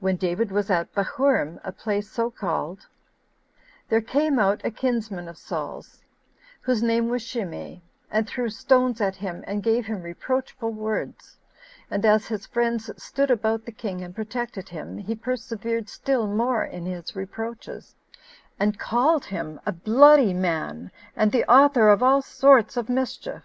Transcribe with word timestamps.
When 0.00 0.16
David 0.16 0.50
was 0.50 0.70
at 0.70 0.92
Bahurim, 0.92 1.60
a 1.62 1.70
place 1.70 2.10
so 2.10 2.32
called, 2.32 2.88
there 3.90 4.00
came 4.00 4.40
out 4.40 4.60
a 4.64 4.72
kinsman 4.72 5.28
of 5.28 5.38
Saul's, 5.38 6.02
whose 6.62 6.82
name 6.82 7.08
was 7.08 7.22
Shimei, 7.22 7.80
and 8.10 8.26
threw 8.26 8.48
stones 8.48 9.00
at 9.00 9.14
him, 9.14 9.44
and 9.46 9.62
gave 9.62 9.86
him 9.86 10.02
reproachful 10.02 10.72
words; 10.72 11.36
and 11.92 12.04
as 12.04 12.26
his 12.26 12.44
friends 12.44 12.90
stood 13.00 13.30
about 13.30 13.64
the 13.66 13.70
king 13.70 14.00
and 14.02 14.16
protected 14.16 14.68
him, 14.70 14.98
he 14.98 15.14
persevered 15.14 15.88
still 15.88 16.26
more 16.26 16.64
in 16.64 16.84
his 16.84 17.14
reproaches, 17.14 17.94
and 18.58 18.80
called 18.80 19.26
him 19.26 19.60
a 19.64 19.70
bloody 19.70 20.34
man, 20.34 20.90
and 21.14 21.30
the 21.30 21.48
author 21.48 21.88
of 21.88 22.02
all 22.02 22.20
sorts 22.20 22.76
of 22.76 22.88
mischief. 22.88 23.44